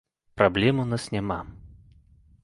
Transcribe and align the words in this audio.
Праблем 0.41 0.79
у 0.83 0.85
нас 0.93 1.03
няма. 1.15 1.39